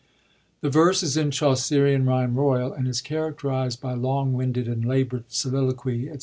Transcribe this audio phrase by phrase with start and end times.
[0.61, 5.25] The verse is in Chaucerian ryme royal, and is characterised by long winded and labord
[5.27, 6.17] soliloquy, &c.